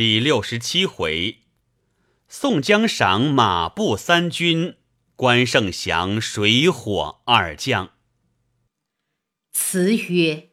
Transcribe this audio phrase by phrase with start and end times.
[0.00, 1.40] 第六十七回，
[2.26, 4.76] 宋江赏马步三军，
[5.14, 7.90] 关胜降水火二将。
[9.52, 10.48] 词曰：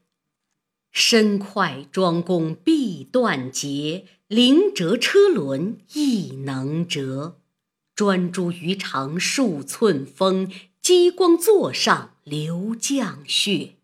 [0.92, 7.40] 身快庄公必断节，灵折车轮亦能折。
[7.96, 10.52] 专诸于长数寸风，
[10.82, 13.76] 激光座上流将血。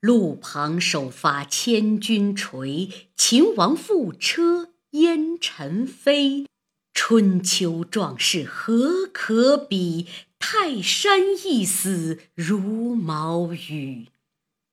[0.00, 4.71] 路旁首发千钧锤，秦王覆车。
[4.92, 6.46] 烟尘飞，
[6.92, 10.06] 春秋壮士何可比？
[10.38, 14.08] 泰山一死如毛羽，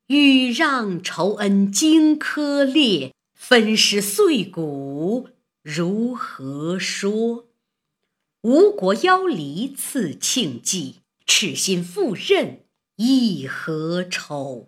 [0.07, 5.29] 欲让仇恩荆轲裂，分尸碎骨
[5.63, 7.45] 如何说？
[8.41, 12.65] 吴国邀离赐庆忌，赤心赴任
[12.97, 14.67] 亦何愁？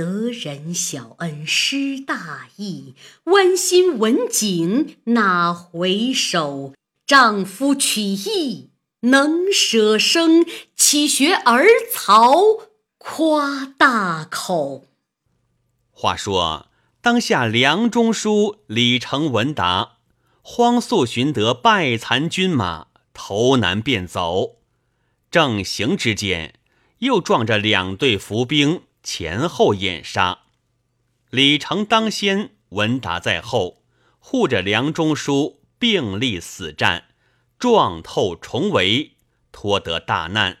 [0.00, 6.72] 得人小恩失大义，剜心刎颈哪回首？
[7.06, 12.32] 丈夫取义能舍生，岂学儿曹
[12.96, 14.86] 夸大口？
[15.90, 16.68] 话说
[17.02, 19.98] 当下梁中书李成文达，
[20.40, 24.56] 慌速寻得败残军马，头南便走。
[25.30, 26.54] 正行之间，
[27.00, 28.80] 又撞着两队伏兵。
[29.02, 30.40] 前后掩杀，
[31.30, 33.82] 李成当先，文达在后，
[34.18, 37.04] 护着梁中书并立死战，
[37.58, 39.16] 撞透重围，
[39.52, 40.58] 脱得大难。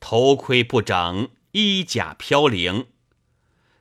[0.00, 2.86] 头盔不整，衣甲飘零，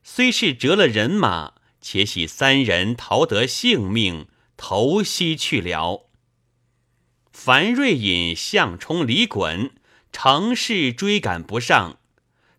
[0.03, 6.09] 虽是折了人马，且喜三人逃得性命，投西去了。
[7.31, 9.71] 樊瑞引、项冲、李衮
[10.11, 11.99] 乘势追赶不上。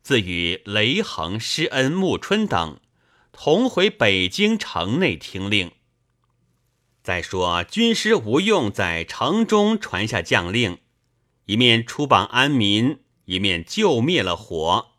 [0.06, 2.78] 自与雷横、施恩、穆春等
[3.32, 5.72] 同回北京城内听令。
[7.02, 10.78] 再说军师吴用在城中传下将令，
[11.46, 14.92] 一面出榜安民，一面救灭了火。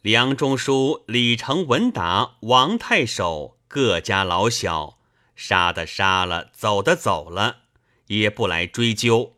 [0.00, 4.96] 梁中书、李成、文达、王太守各家老小，
[5.36, 7.64] 杀的杀了，走的走了，
[8.06, 9.36] 也不来追究，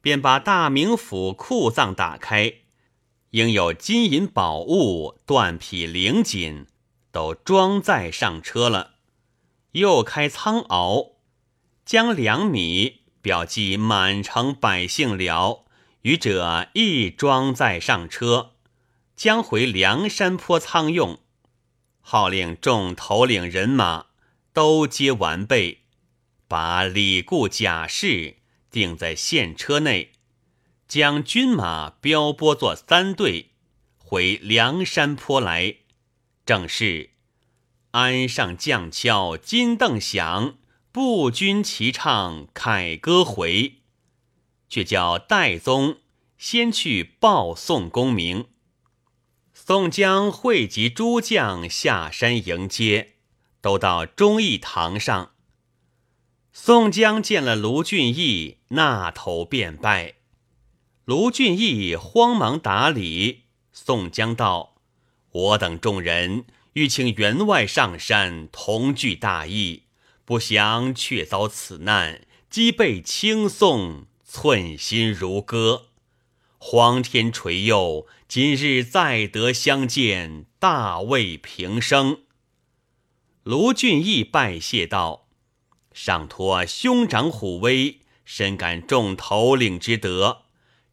[0.00, 2.54] 便把大名府库藏打开。
[3.34, 6.66] 应有金银宝物、缎匹绫锦，
[7.10, 8.92] 都装载上车了。
[9.72, 11.14] 又开仓廒，
[11.84, 15.64] 将粮米表记满城百姓了，
[16.02, 18.52] 余者亦装载上车，
[19.16, 21.18] 将回梁山坡仓用。
[22.00, 24.06] 号令众头领人马
[24.52, 25.80] 都皆完备，
[26.46, 28.36] 把李固甲士
[28.70, 30.12] 定在现车内。
[30.86, 33.50] 将军马标拨作三队，
[33.98, 35.76] 回梁山坡来。
[36.46, 37.10] 正是
[37.92, 40.56] 鞍上将敲金镫响，
[40.92, 43.76] 步军齐唱凯歌回。
[44.68, 45.98] 却叫戴宗
[46.36, 48.46] 先去报宋公明。
[49.52, 53.14] 宋江汇集诸将下山迎接，
[53.60, 55.30] 都到忠义堂上。
[56.52, 60.14] 宋江见了卢俊义，那头便拜。
[61.04, 63.42] 卢俊义慌忙打礼，
[63.72, 64.76] 宋江道
[65.32, 69.82] ：“我等众人欲请员外上山同聚大义，
[70.24, 75.88] 不想却遭此难，积被轻送，寸心如割。
[76.56, 82.20] 皇天垂佑，今日再得相见，大慰平生。”
[83.44, 85.28] 卢俊义拜谢道
[85.92, 90.43] ：“上托兄长虎威，深感众头领之德。”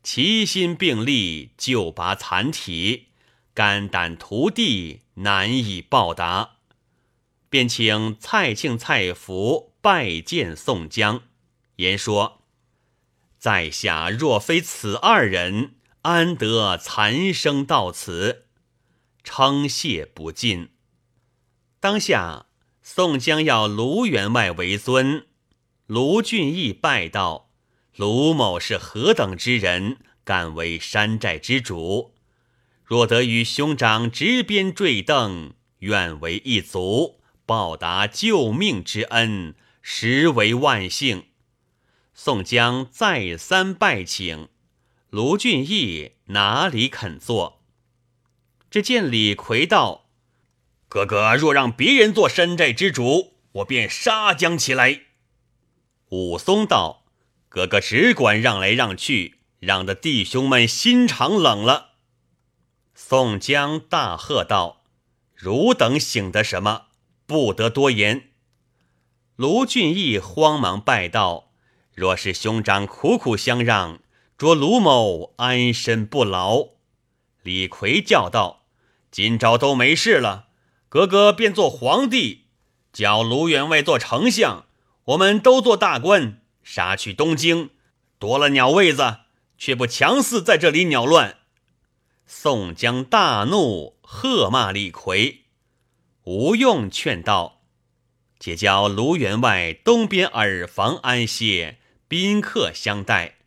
[0.03, 3.09] 齐心并力救拔残体，
[3.53, 6.57] 肝胆涂地难以报答，
[7.49, 11.21] 便请蔡庆、蔡福拜见宋江，
[11.75, 12.41] 言说
[13.37, 18.47] ：“在下若非此二人，安得残生到此？”
[19.23, 20.69] 称谢不尽。
[21.79, 22.47] 当下
[22.81, 25.27] 宋江要卢员外为尊，
[25.85, 27.50] 卢俊义拜道。
[27.97, 32.13] 卢某是何等之人，敢为山寨之主？
[32.85, 41.25] 若得与兄长执鞭坠镫，愿为一族，报答救命之恩，实为万幸。
[42.13, 44.47] 宋江再三拜请，
[45.09, 47.61] 卢俊义哪里肯做？
[48.69, 50.09] 只见李逵道
[50.87, 55.01] ：“哥哥若让别人做山寨之主，我便杀将起来。”
[56.11, 57.00] 武松道。
[57.51, 61.95] 哥哥只管让来让去，让得弟兄们心肠冷了。
[62.95, 64.83] 宋江大喝道
[65.35, 66.83] ：“汝等醒的什么？
[67.25, 68.29] 不得多言！”
[69.35, 71.51] 卢俊义慌忙拜道
[71.93, 73.99] ：“若是兄长苦苦相让，
[74.37, 76.69] 着卢某安身不牢。”
[77.43, 78.63] 李逵叫道
[79.11, 80.47] ：“今朝都没事了，
[80.87, 82.45] 哥哥便做皇帝，
[82.93, 84.67] 叫卢员外做丞相，
[85.03, 87.69] 我们都做大官，杀去东京，
[88.19, 89.19] 夺了鸟位子，
[89.57, 91.37] 却不强似在这里鸟乱。”
[92.25, 95.45] 宋江大怒，喝骂李逵。
[96.23, 97.63] 吴用劝道
[98.39, 103.37] ：“且叫卢员外东边耳房安歇，宾客相待，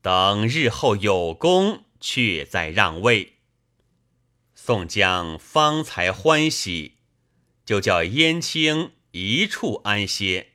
[0.00, 3.34] 等日后有功，却再让位。”
[4.54, 6.98] 宋江方才欢喜，
[7.64, 10.52] 就叫燕青一处安歇，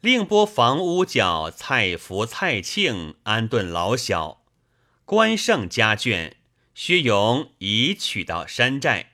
[0.00, 4.42] 另拨房屋叫蔡福、蔡庆安顿老小，
[5.04, 6.34] 关胜家眷
[6.72, 9.10] 薛勇已取到山寨。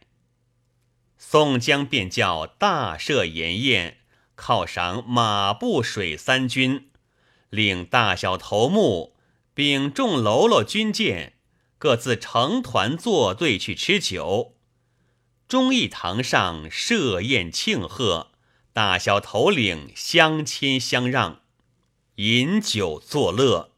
[1.17, 3.97] 宋江便叫大设筵宴，
[4.37, 6.91] 犒赏马步水三军，
[7.49, 9.17] 令大小头目
[9.55, 11.33] 并众喽啰军舰。
[11.79, 14.55] 各自成团作对去吃酒，
[15.49, 18.33] 忠义堂上设宴庆贺，
[18.75, 21.43] 大小头领相亲相让，
[22.17, 23.71] 饮酒作乐。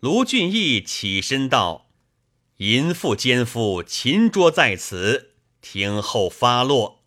[0.00, 1.92] 卢俊义起身道
[2.58, 7.04] ：“淫妇奸夫擒捉在此，听候发落。”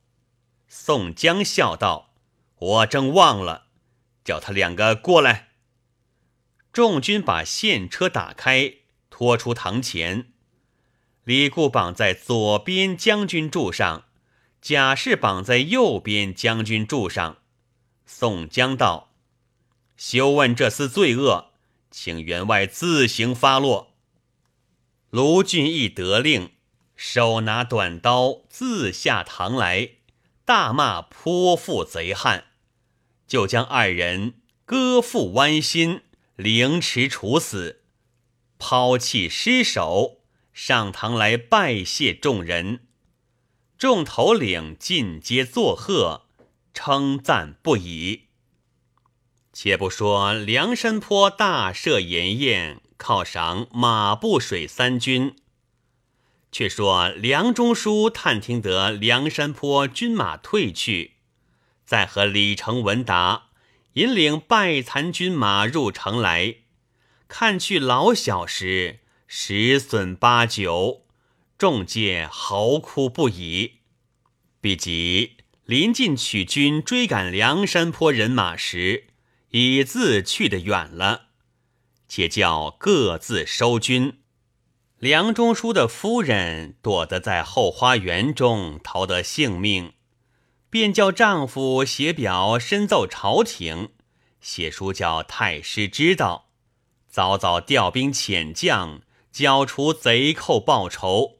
[0.70, 2.14] 宋江笑道
[2.58, 3.68] ：“我正忘了，
[4.24, 5.50] 叫他两个过来。”
[6.72, 8.76] 众军把现车打开。
[9.10, 10.32] 拖出堂前，
[11.26, 14.06] 李固绑在左边将军柱上，
[14.68, 17.38] 贾氏绑在右边将军柱上。
[18.06, 19.14] 宋江道
[19.96, 21.54] ：“休问这厮罪恶，
[21.90, 23.94] 请员外自行发落。”
[25.10, 26.52] 卢俊义得令，
[26.98, 29.92] 手拿短刀自下堂来，
[30.44, 32.48] 大骂泼妇贼汉，
[33.26, 34.34] 就将二人
[34.66, 36.02] 割腹剜心，
[36.36, 37.84] 凌迟处死。
[38.60, 42.87] 抛弃尸首，上堂来拜谢众人。
[43.78, 46.26] 众头领尽皆作贺，
[46.74, 48.24] 称赞不已。
[49.54, 55.36] 且不说梁山坡大设筵宴，犒赏马步水三军，
[56.52, 61.14] 却说梁中书探听得梁山坡军马退去，
[61.86, 63.50] 再和李成文达
[63.94, 66.56] 引领败残军马入城来。
[67.28, 71.04] 看去老小时，十损八九，
[71.58, 73.80] 众皆嚎哭不已。
[74.62, 79.08] 毕及临近取军追赶梁山坡人马时，
[79.50, 81.28] 已自去得远了，
[82.08, 84.20] 且叫各自收军。
[85.00, 89.94] 梁中书的夫人躲得在后花园中，逃得性命，
[90.70, 93.90] 便叫丈夫写表申奏朝廷，
[94.42, 96.50] 写书叫太师知道。
[97.10, 99.02] 早早调兵遣将，
[99.32, 101.37] 剿除贼寇报仇。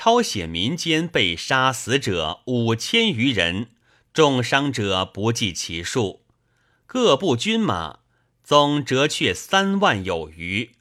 [0.00, 3.70] 抄写民间被杀死者五千余人，
[4.12, 6.24] 重伤者不计其数。
[6.86, 7.98] 各部军马
[8.44, 10.76] 总折却三万有余。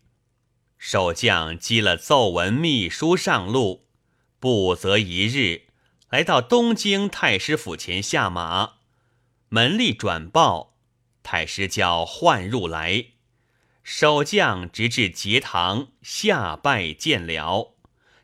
[0.78, 3.88] 守将积了奏文密书上路，
[4.40, 5.64] 不择一日，
[6.12, 8.74] 来到东京太师府前下马。
[9.50, 10.76] 门吏转报，
[11.24, 13.06] 太师叫唤入来。
[13.82, 17.77] 守将直至节堂下拜见了，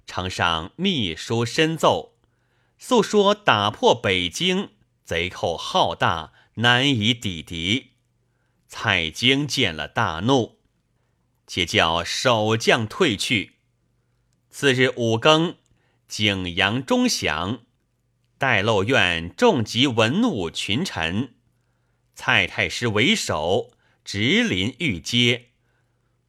[0.06, 2.16] 呈上密书申奏，
[2.78, 4.72] 诉说打破北京
[5.04, 7.92] 贼寇浩大，难以抵敌。
[8.68, 10.60] 蔡京见了大怒，
[11.46, 13.58] 且叫守将退去。
[14.50, 15.56] 次日五更，
[16.08, 17.62] 景阳钟响，
[18.38, 21.36] 待漏院众集文武群臣，
[22.14, 23.72] 蔡太师为首，
[24.04, 25.50] 直临御阶。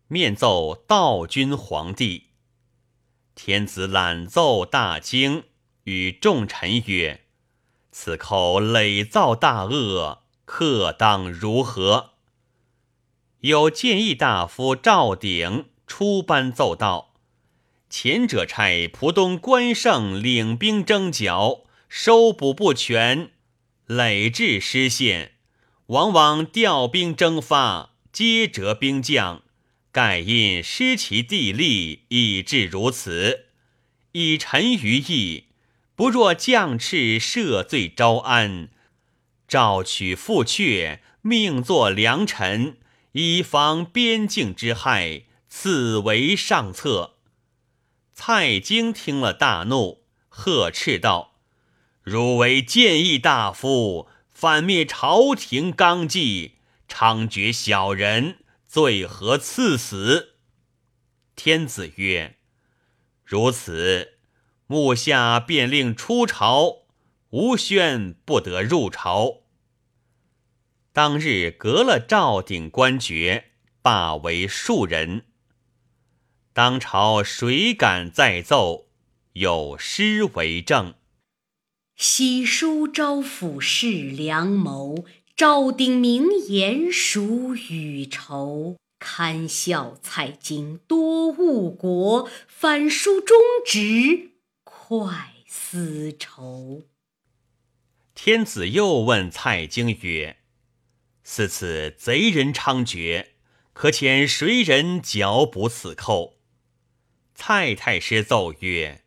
[0.09, 2.28] 面奏道君皇帝，
[3.34, 5.44] 天子览奏大惊，
[5.84, 7.24] 与众臣曰
[7.90, 12.12] ：“此寇累造大恶，克当如何？”
[13.40, 17.14] 有谏议大夫赵鼎出班奏道
[17.90, 23.32] ：“前者差蒲东关胜领兵征剿，收捕不全，
[23.86, 25.32] 累至失陷，
[25.86, 29.42] 往往调兵征发，皆折兵将。”
[29.94, 33.44] 盖因失其地利，以致如此。
[34.10, 35.44] 以臣于意，
[35.94, 38.70] 不若将敕赦罪招安，
[39.46, 42.78] 召取复阙，命作良臣，
[43.12, 45.26] 以防边境之害。
[45.48, 47.14] 此为上策。
[48.12, 51.36] 蔡京听了大怒，呵斥道
[52.02, 56.54] ：“汝为谏议大夫，反灭朝廷纲纪，
[56.88, 58.38] 猖獗小人，
[58.75, 60.35] 罪何赐死？”
[61.37, 62.38] 天子曰
[63.23, 64.14] ：“如此，
[64.66, 66.78] 目下便令出朝，
[67.31, 69.43] 吴宣不得入朝。”
[70.93, 75.26] 当日革了赵鼎官爵，罢为庶人。
[76.52, 78.88] 当朝谁敢再奏？
[79.35, 80.95] 有诗为证
[81.95, 85.04] ：“喜书招府事良谋，
[85.36, 88.76] 昭鼎名言属与仇。
[89.00, 93.36] 堪笑蔡京多误国，反书忠
[93.66, 94.30] 直
[94.62, 96.84] 快思愁。”
[98.14, 100.38] 天子又问蔡京曰
[101.22, 103.26] ：“似此贼人猖獗，
[103.74, 106.38] 可遣谁人剿捕此寇？”
[107.34, 109.02] 蔡太师奏曰：“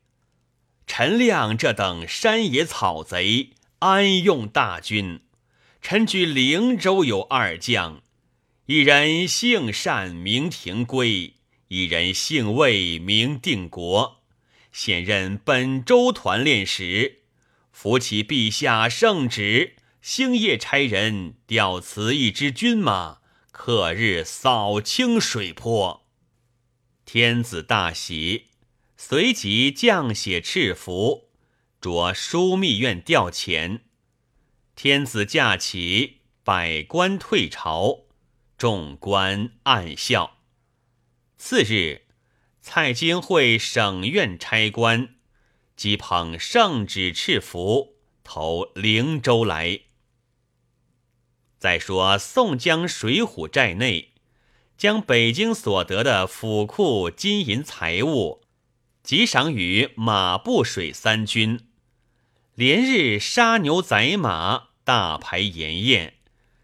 [0.85, 5.21] 陈亮这等山野草贼，安用大军？
[5.81, 8.01] 臣据灵州有二将，
[8.65, 11.35] 一人姓单名廷圭，
[11.69, 14.23] 一人姓魏名定国，
[14.73, 17.19] 现任本州团练使。
[17.71, 23.19] 扶起陛下圣旨，星夜差人调此一支军马，
[23.51, 26.05] 克日扫清水泊。”
[27.05, 28.47] 天子大喜，
[28.97, 31.29] 随即降写敕符，
[31.79, 33.79] 着枢密院调遣。
[34.77, 38.03] 天子驾起，百官退朝，
[38.59, 40.37] 众官暗笑。
[41.35, 42.03] 次日，
[42.61, 45.15] 蔡京会省院差官，
[45.75, 49.79] 即捧圣旨敕符，投灵州来。
[51.57, 54.13] 再说宋江水浒寨内。
[54.77, 58.43] 将北京所得的府库、金银财物，
[59.01, 61.66] 即赏与马步水三军，
[62.57, 66.15] 连日杀牛宰马，大排筵宴，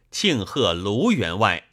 [0.10, 1.66] 庆贺卢员外。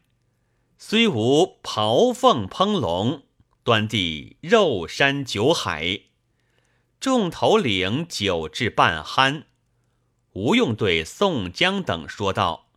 [0.77, 3.23] 虽无袍凤烹龙，
[3.62, 6.00] 端地肉山酒海，
[7.00, 9.45] 众头领酒至半酣。
[10.33, 12.69] 吴用对宋江等说道：“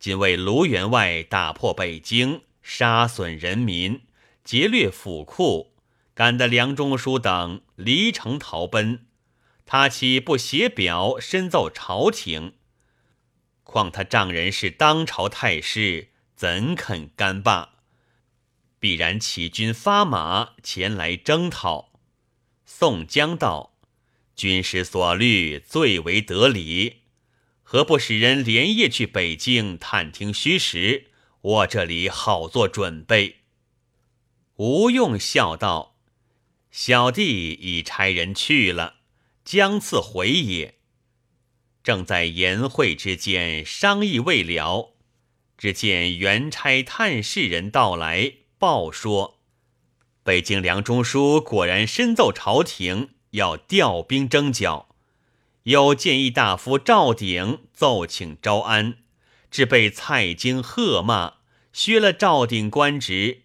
[0.00, 4.00] 今为卢员外打破北京。”杀损人民，
[4.42, 5.74] 劫掠府库，
[6.12, 9.06] 赶得梁中书等离城逃奔。
[9.72, 12.54] 他岂不写表申奏朝廷？
[13.62, 17.74] 况他丈人是当朝太师，怎肯干罢？
[18.80, 21.92] 必然起军发马前来征讨。
[22.64, 23.78] 宋江道
[24.34, 27.02] ：“军师所虑最为得理，
[27.62, 31.12] 何不使人连夜去北京探听虚实？”
[31.42, 33.42] 我这里好做准备。
[34.56, 35.94] 吴用笑道
[36.72, 38.96] ：“小弟已差人去了，
[39.50, 40.76] 将次回也。
[41.82, 44.94] 正在言会之间，商议未了，
[45.58, 49.40] 只见元差探视人到来，报说
[50.22, 54.94] 北京梁中书果然申奏朝廷，要调兵征剿。
[55.64, 58.98] 有谏议大夫赵鼎奏请招安。”
[59.50, 61.38] 只被蔡京喝骂，
[61.72, 63.42] 削了赵鼎官职。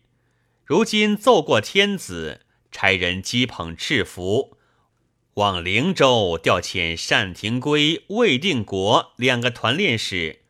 [0.64, 4.55] 如今奏过天子，差人讥捧敕符，
[5.36, 10.44] 往灵州调遣单廷圭、魏定国两个团练使，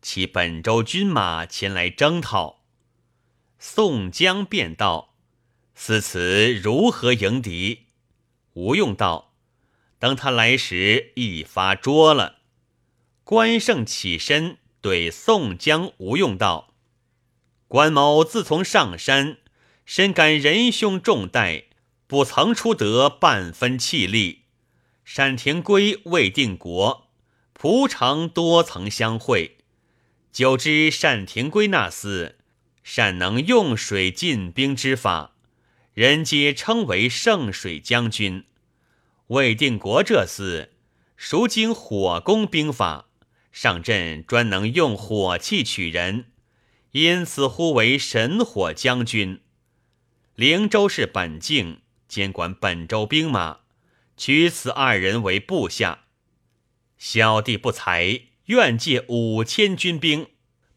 [0.00, 2.64] 骑本州军马前来征讨。
[3.60, 5.14] 宋江便道
[5.76, 7.86] ：“思此如何迎敌？”
[8.54, 9.32] 吴用道
[10.00, 12.38] ：“等他来时，一发捉了。”
[13.22, 14.58] 关胜起身。
[14.80, 16.74] 对宋江、吴用道
[17.68, 19.36] ：“关某自从上山，
[19.86, 21.66] 深感仁兄重待，
[22.12, 24.42] 不曾出得半分气力。
[25.16, 27.08] 单廷圭、魏定国，
[27.54, 29.56] 蒲城多曾相会，
[30.30, 32.34] 久知单廷圭那厮
[32.84, 35.32] 善能用水进兵之法，
[35.94, 38.44] 人皆称为圣水将军。
[39.28, 40.68] 魏定国这厮
[41.16, 43.06] 熟经火攻兵法。”
[43.50, 46.26] 上阵专能用火器取人，
[46.90, 49.40] 因此呼为神火将军。
[50.34, 51.80] 灵州是本境，
[52.12, 53.60] 监管本州兵马，
[54.18, 56.00] 取此二人为部下。
[56.98, 60.26] 小弟不才，愿借五千军兵，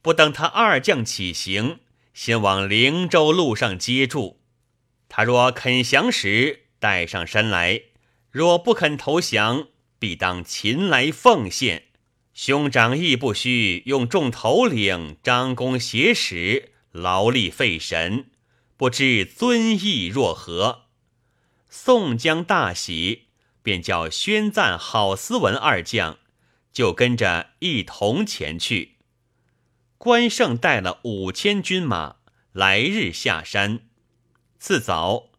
[0.01, 1.79] 不等他二将起行，
[2.13, 4.39] 先往灵州路上接住。
[5.09, 7.81] 他若肯降时，带上山来；
[8.31, 9.67] 若不肯投降，
[9.99, 11.87] 必当擒来奉献。
[12.33, 18.27] 兄长亦不须用众头领张弓挟使，劳力费神，
[18.77, 20.84] 不知尊意若何？
[21.77, 23.25] 宋江大喜，
[23.61, 26.17] 便叫宣赞、郝思文二将
[26.71, 28.95] 就跟着一同前去。
[29.97, 32.15] 关胜带了五千军马，
[32.53, 33.81] 来日下山。
[34.57, 35.31] 次早，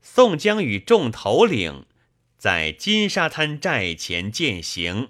[0.00, 1.86] 宋江与众头领
[2.38, 5.08] 在金沙滩寨前践行，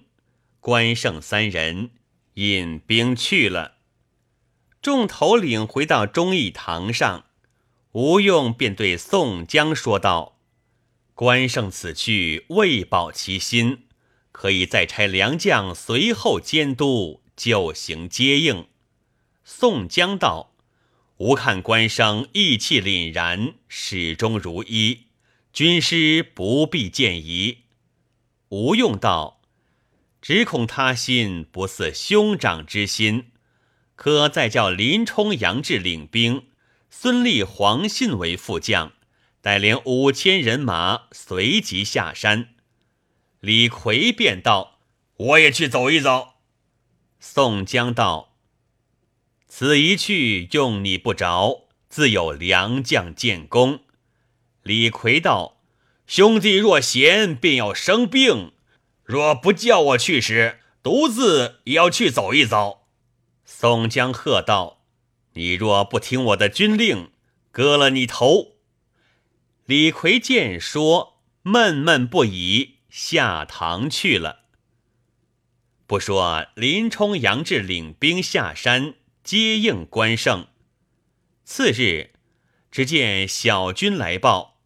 [0.61, 1.91] 关胜三人
[2.35, 3.75] 引兵去了。
[4.81, 7.27] 众头领回到忠义堂上，
[7.93, 10.39] 吴用便对宋江说道
[11.21, 13.83] ：“关胜此去未保其心。”
[14.33, 18.69] 可以再差良将随后监督，就行接应。
[19.45, 20.55] 宋江道
[21.19, 25.01] ：“吾看关生义气凛然，始终如一，
[25.53, 27.59] 军师不必见疑。”
[28.49, 29.43] 吴用道
[30.23, 33.27] ：“只恐他心不似兄长之心，
[33.95, 36.47] 可再叫林冲、杨志领兵，
[36.89, 38.93] 孙立、黄信为副将，
[39.41, 42.51] 带领五千人马随即下山。”
[43.41, 44.81] 李逵便道
[45.17, 46.35] ：“我也去走一走。”
[47.19, 48.37] 宋江道
[49.49, 53.81] ：“此一去用你不着，自有良将建功。”
[54.63, 55.63] 李逵道
[56.07, 58.53] ：“兄弟若闲，便要生病；
[59.05, 62.87] 若不叫我去时，独自也要去走一走。”
[63.45, 64.83] 宋江喝道
[65.33, 67.11] ：“你若不听我的军令，
[67.51, 68.59] 割了你头！”
[69.71, 72.79] 李逵见说，闷闷不已。
[72.89, 74.41] 下堂去了。
[75.87, 80.49] 不说林冲、杨志领兵下山接应关胜。
[81.45, 82.11] 次日，
[82.73, 84.59] 只见小军来报：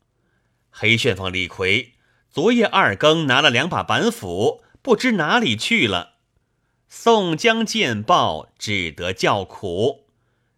[0.71, 1.93] 黑旋风李逵
[2.31, 6.15] 昨夜二更拿了两把板斧，不知哪里去了。
[6.89, 10.07] 宋江见报，只得叫苦：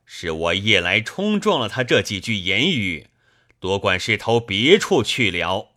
[0.04, 3.08] 是我夜来冲撞了他这几句言语，
[3.58, 5.72] 多管是投别处去了。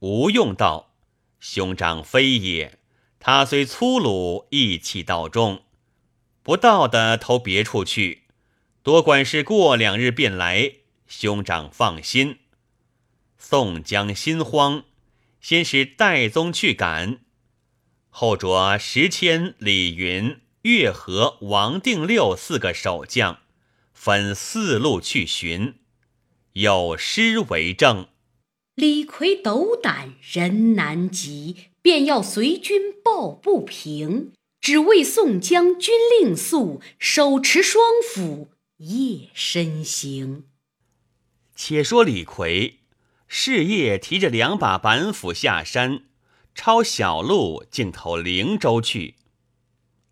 [0.00, 0.94] 吴用道
[1.40, 2.78] ：“兄长非也，
[3.18, 5.62] 他虽粗鲁，义气道重，
[6.42, 8.24] 不到的投别处去。
[8.82, 10.72] 多管是过两日便来，
[11.06, 12.38] 兄长放心。”
[13.38, 14.84] 宋江心慌，
[15.40, 17.20] 先是戴宗去赶，
[18.08, 23.40] 后着石迁、李云、岳和、王定六四个守将，
[23.92, 25.78] 分四路去寻，
[26.56, 28.08] 有诗为证。
[28.76, 40.44] 李逵斗胆人难及，便要随军抱不平，只为宋江军令速，手持双斧夜深行。
[41.54, 42.78] 且说李逵
[43.28, 46.04] 是夜提着两把板斧下山，
[46.54, 49.16] 抄小路径投灵州去。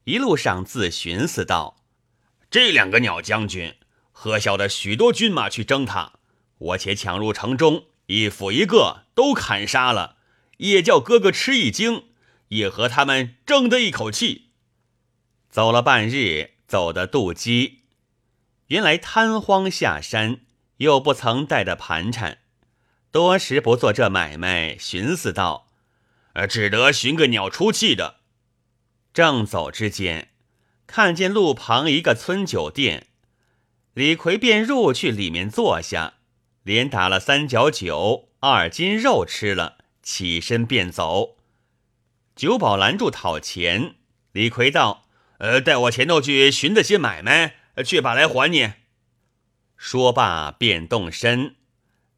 [0.05, 1.79] 一路上自寻思道
[2.51, 3.77] ：“这两个鸟将军，
[4.13, 6.13] 何晓得许多军马去争他，
[6.59, 10.19] 我且抢入城中。”一斧一个都砍杀了，
[10.59, 12.05] 也叫哥哥吃一惊，
[12.49, 14.51] 也和他们争得一口气。
[15.49, 17.85] 走了半日，走得肚饥，
[18.67, 20.41] 原来贪荒下山，
[20.77, 22.41] 又不曾带的盘缠，
[23.11, 25.71] 多时不做这买卖，寻思道：“，
[26.47, 28.17] 只得寻个鸟出气的。”
[29.15, 30.29] 正走之间，
[30.87, 33.07] 看见路旁一个村酒店，
[33.95, 36.17] 李逵便入去里面坐下。
[36.65, 41.37] 连打了三角酒，二斤肉吃了，起身便走。
[42.35, 43.97] 酒保拦住讨钱，
[44.33, 45.07] 李逵道
[45.39, 48.73] ：“呃，带我前头去寻得些买卖，去把来还你。”
[49.77, 51.57] 说罢便动身。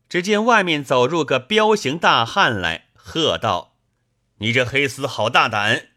[0.09, 3.74] 只见外面走入个彪形大汉来，喝道
[4.38, 5.88] ：“你这黑厮好大胆！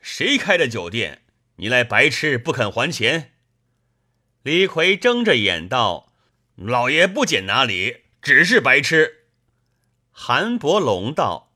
[0.00, 1.24] 谁开的酒店？
[1.56, 3.32] 你来白吃不肯还钱？”
[4.42, 6.07] 李逵睁着眼道。
[6.60, 9.26] 老爷不捡哪里，只是白痴。
[10.10, 11.52] 韩伯龙道：“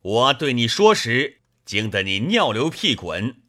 [0.00, 3.42] 我对你说时，惊得你尿流屁滚。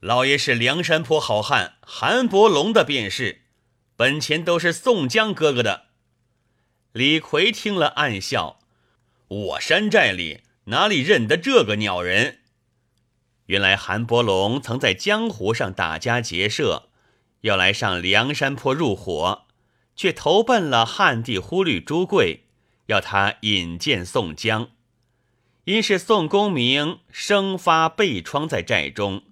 [0.00, 3.40] 老爷是梁山泊好汉，韩伯龙的便是。
[3.96, 5.86] 本钱都是宋江哥哥的。”
[6.92, 8.60] 李逵听了暗笑
[9.28, 12.40] ：“我山寨里哪里认得这个鸟人？
[13.46, 16.90] 原来韩伯龙曾在江湖上打家劫舍，
[17.40, 19.46] 要来上梁山泊入伙。”
[19.94, 22.44] 却投奔了汉帝忽律朱贵，
[22.86, 24.70] 要他引荐宋江。
[25.64, 29.22] 因是宋公明生发背疮在寨中，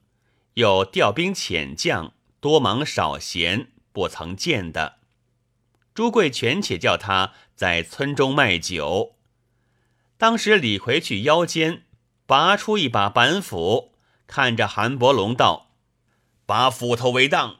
[0.54, 4.98] 又调兵遣将，多忙少闲，不曾见的。
[5.92, 9.16] 朱贵权且叫他在村中卖酒。
[10.16, 11.82] 当时李逵去腰间
[12.26, 13.94] 拔出一把板斧，
[14.28, 15.72] 看着韩伯龙道
[16.46, 17.56] ：“把斧头为当。”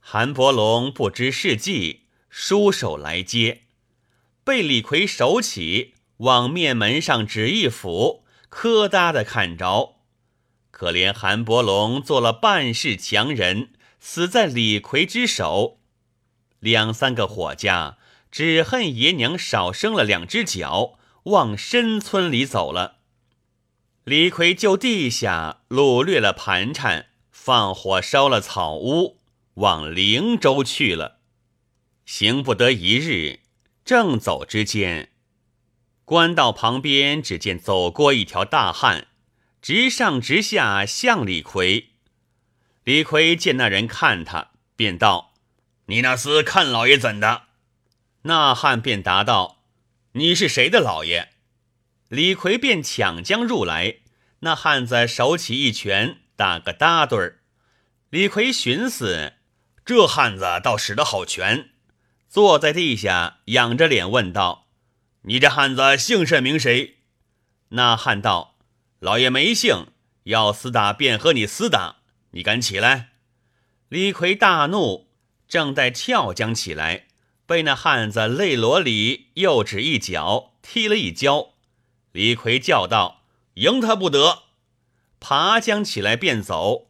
[0.00, 2.05] 韩伯龙不知是计。
[2.38, 3.62] 舒手来接，
[4.44, 9.96] 被李逵手起，往面门上指一斧，磕哒的砍着。
[10.70, 13.70] 可怜韩伯龙做了半世强人，
[14.00, 15.78] 死在李逵之手。
[16.60, 17.96] 两三个伙家
[18.30, 22.98] 只恨爷娘少生了两只脚，往深村里走了。
[24.04, 29.16] 李逵就地下掳掠了盘缠，放火烧了草屋，
[29.54, 31.15] 往灵州去了。
[32.06, 33.40] 行不得一日，
[33.84, 35.10] 正走之间，
[36.04, 39.08] 官道旁边只见走过一条大汉。
[39.60, 41.88] 直上直下向李逵，
[42.84, 45.34] 李逵见那人看他，便道
[45.86, 47.46] ：“你那厮看老爷怎的？”
[48.22, 49.64] 那汉便答道
[50.12, 51.30] ：“你是谁的老爷？”
[52.08, 53.96] 李逵便抢将入来，
[54.40, 57.40] 那汉子手起一拳，打个搭对儿。
[58.10, 59.32] 李逵寻思，
[59.84, 61.70] 这汉子倒使得好拳，
[62.36, 64.66] 坐在地下，仰着脸问道
[65.24, 66.96] ：“你这汉子姓甚名谁？”
[67.72, 68.58] 那汉道。
[68.98, 69.86] 老爷没姓，
[70.24, 71.96] 要厮打便和你厮打。
[72.32, 73.12] 你敢起来？
[73.88, 75.08] 李逵大怒，
[75.48, 77.06] 正待跳将起来，
[77.46, 81.54] 被那汉子泪罗里右指一脚踢了一跤。
[82.12, 83.22] 李逵叫道
[83.56, 84.42] ：“赢他不得！”
[85.18, 86.88] 爬将起来便走。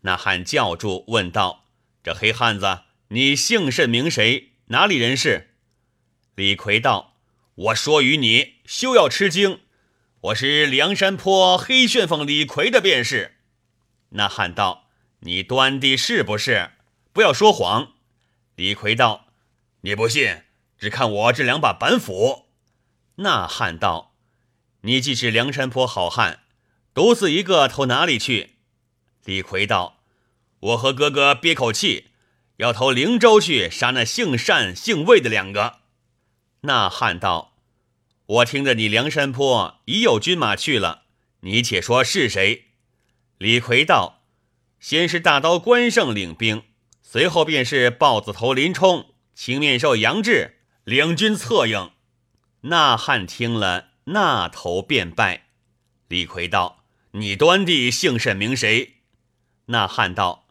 [0.00, 1.66] 那汉叫住，问道
[2.02, 4.51] ：“这黑汉子，你姓甚名谁？
[4.66, 5.50] 哪里人士？”
[6.34, 7.16] 李逵道
[7.54, 9.60] ：“我说与你，休要吃惊。”
[10.22, 13.38] 我是梁山坡黑旋风李逵的便是。
[14.10, 14.88] 那汉道
[15.20, 16.70] ：“你端地是不是？
[17.12, 17.94] 不要说谎。”
[18.54, 19.26] 李逵道
[19.82, 20.42] ：“你不信，
[20.78, 22.46] 只看我这两把板斧。”
[23.16, 24.14] 那汉道
[24.82, 26.44] ：“你既是梁山坡好汉，
[26.94, 28.56] 独自一个投哪里去？”
[29.24, 30.02] 李逵道
[30.60, 32.11] ：“我和哥哥憋口气，
[32.56, 35.80] 要投灵州去杀那姓单姓魏的两个。”
[36.62, 37.50] 那汉道。
[38.26, 41.02] 我听着你梁山坡已有军马去了，
[41.40, 42.66] 你且说是谁？
[43.36, 44.22] 李逵道
[44.80, 46.62] ：“先是大刀关胜领兵，
[47.02, 51.90] 随后便是豹子头林冲、青面兽杨志领军策应。”
[52.62, 55.46] 那汉听了，那头便拜。
[56.08, 58.94] 李逵道：“你端地姓甚名谁？”
[59.66, 60.41] 那汉道：“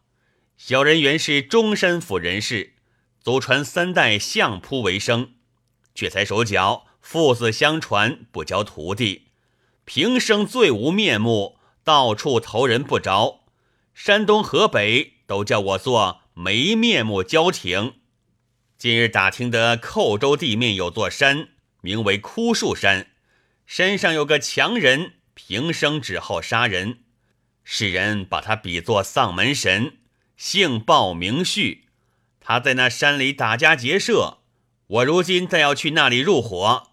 [0.64, 2.74] 小人原是中山府人士，
[3.20, 5.32] 祖传三代相扑为生，
[5.92, 9.30] 却才手脚。”父子相传，不教徒弟，
[9.84, 13.40] 平生最无面目，到处投人不着。
[13.92, 17.94] 山东、河北都叫我做没面目焦挺。
[18.78, 21.48] 今日打听得寇州地面有座山，
[21.80, 23.08] 名为枯树山，
[23.66, 27.00] 山上有个强人，平生只好杀人。
[27.64, 29.98] 世人把他比作丧门神，
[30.36, 31.84] 姓鲍名旭。
[32.40, 34.38] 他在那山里打家劫舍，
[34.86, 36.88] 我如今再要去那里入伙。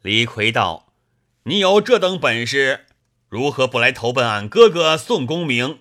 [0.00, 0.92] 李逵道
[1.44, 2.86] ：“你有这等本事，
[3.28, 5.80] 如何不来投奔俺哥哥宋公明？”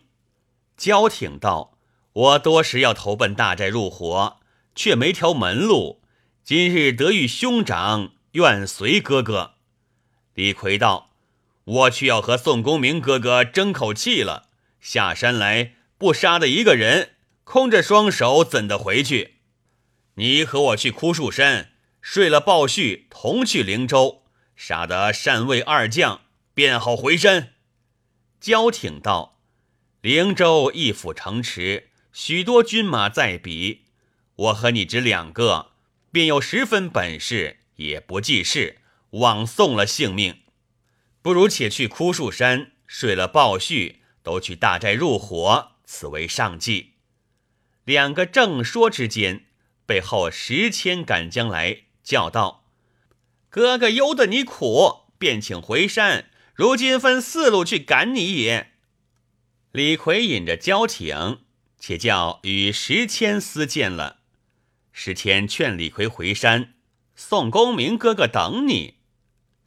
[0.76, 1.78] 焦挺道
[2.14, 4.40] ：“我多时要投奔大寨入伙，
[4.74, 6.02] 却没条门路。
[6.44, 9.54] 今日得遇兄长，愿随哥哥。”
[10.34, 11.12] 李逵道
[11.64, 14.50] ：“我去要和宋公明哥哥争口气了。
[14.82, 17.12] 下山来不杀的一个人，
[17.46, 19.36] 空着双手怎的回去？
[20.16, 21.70] 你和我去枯树山。”
[22.04, 24.24] 睡了鲍旭，同去灵州，
[24.58, 26.20] 杀得单魏二将，
[26.54, 27.54] 便好回山。
[28.42, 29.40] 焦挺道
[30.04, 33.86] ：“灵州一府城池，许多军马在彼，
[34.36, 35.72] 我和你只两个，
[36.12, 38.80] 便有十分本事，也不济事，
[39.12, 40.42] 枉送了性命。
[41.22, 46.94] 不如且去枯树山，睡了鲍旭，都去大寨入伙，此为上计。”
[47.86, 49.46] 两个正说之间，
[49.86, 51.84] 背后石谦赶将来。
[52.02, 52.66] 叫道
[53.50, 56.32] ：“哥哥由得你苦，便请回山。
[56.56, 58.72] 如今分四路去赶你也。”
[59.72, 61.40] 李逵引着焦挺，
[61.80, 64.20] 且叫与石谦私见了。
[64.92, 66.74] 石谦劝李逵回山，
[67.16, 68.96] 宋公明哥哥等你。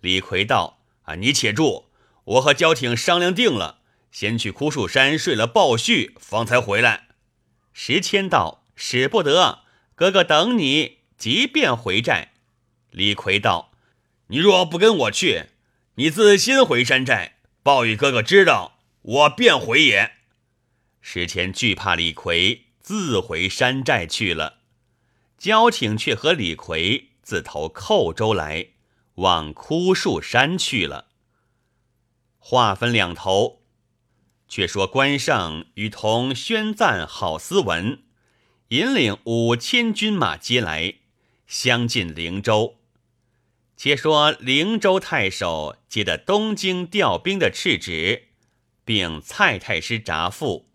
[0.01, 1.87] 李逵道：“啊，你且住，
[2.25, 3.81] 我和焦挺商量定了，
[4.19, 7.09] 先去枯树山睡了鲍旭，方才回来。”
[7.75, 12.33] 石谦道：“使不得，哥哥等你。”即便回寨，
[12.91, 13.73] 李逵道
[14.29, 15.51] ：“你若不跟我去，
[15.97, 17.37] 你自先回山寨。
[17.63, 20.13] 鲍玉哥哥知道，我便回也。”
[21.03, 24.61] 石谦惧怕李逵，自回山寨去了。
[25.37, 28.69] 焦挺却和李逵自投寇州来，
[29.17, 31.09] 往枯树山去了。
[32.39, 33.63] 话分两头，
[34.49, 38.03] 却说关胜与同宣赞郝思文，
[38.69, 40.95] 引领五千军马接来。
[41.47, 42.77] 相进灵州。
[43.77, 48.29] 且说灵州太守接的东京调兵的敕旨，
[48.85, 50.71] 并蔡太师札赋，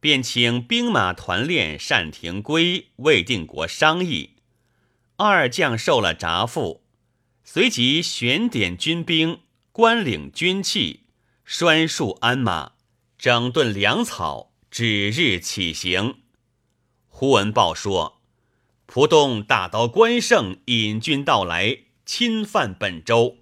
[0.00, 4.36] 便请兵马团练单廷圭、魏定国商议。
[5.16, 6.84] 二将受了札赋，
[7.42, 9.40] 随即选点军兵，
[9.72, 11.08] 官领军器，
[11.44, 12.72] 拴束鞍马，
[13.18, 16.20] 整顿粮草，指日起行。
[17.08, 18.20] 忽闻报说，
[18.86, 23.38] 浦东大刀关胜引军到来，侵犯本州。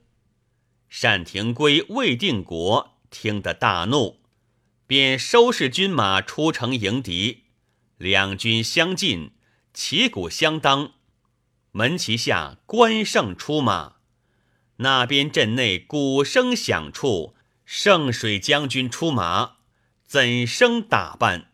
[1.02, 4.22] 单廷圭、魏定国听得大怒，
[4.86, 7.42] 便收拾军马出城迎敌。
[7.98, 9.32] 两军相近，
[9.74, 10.94] 旗鼓相当。
[11.72, 13.96] 门旗下，关胜出马。
[14.76, 17.34] 那边阵内鼓声响处，
[17.66, 19.55] 圣水将军出马，
[20.06, 21.48] 怎生打扮？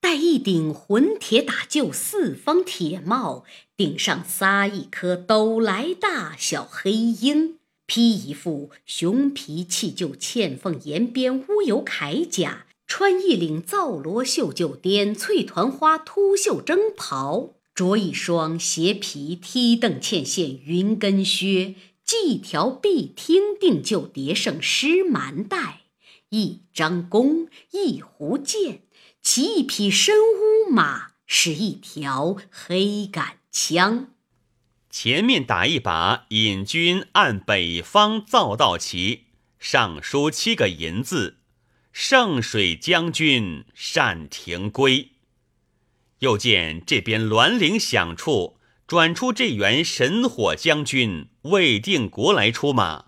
[0.00, 3.44] 戴一顶混铁打旧四方铁帽，
[3.76, 17.54] 顶上撒一颗斗来大小黑鹰，披一副熊皮气旧嵌缝沿边乌油铠甲，穿一领皂罗绣就点翠团花秃袖征袍。
[17.74, 21.74] 着一双斜皮踢蹬嵌线云跟靴，
[22.04, 25.80] 系一条碧听定就叠胜狮蛮带，
[26.30, 28.82] 一张弓，一壶箭，
[29.22, 34.08] 骑一匹深乌马，使一条黑杆枪。
[34.90, 39.26] 前面打一把引军按北方造道旗，
[39.58, 41.38] 上书七个银字
[41.92, 45.12] ：“圣水将军单廷圭。”
[46.20, 53.06] 又见这边銮铃响处，转出这员神火将军魏定国来出马，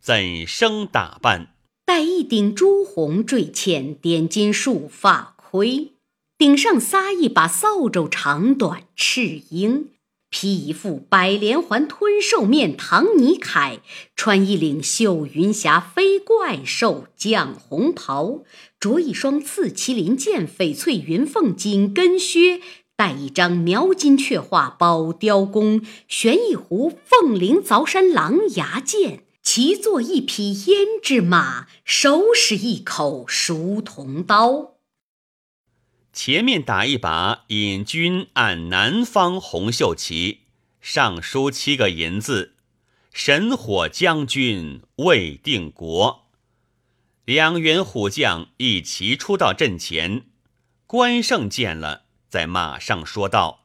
[0.00, 1.54] 怎生打扮？
[1.88, 5.92] 戴一顶朱红坠嵌点金束发盔，
[6.36, 9.86] 顶上撒一把扫帚长短赤缨。
[10.28, 13.78] 披一副百连环吞兽面唐尼铠，
[14.14, 18.40] 穿一领绣云霞飞怪兽绛红袍，
[18.78, 22.60] 着一双刺麒麟剑翡翠云凤紧跟靴，
[22.98, 34.74] 戴一张描金雀画宝雕弓，悬一壶凤翎凿山狼牙剑，骑坐一匹胭脂马，手使一口熟铜刀。
[36.12, 40.40] 前面打一把引军按南方红绣旗，
[40.82, 42.56] 上书七个银字
[43.10, 46.26] ：“神火将军魏定国。”
[47.24, 50.26] 两员虎将一齐出到阵前，
[50.86, 53.64] 关胜见了，在马上说道：“